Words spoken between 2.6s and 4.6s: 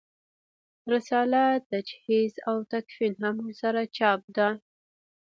تکفین هم ورسره چاپ ده.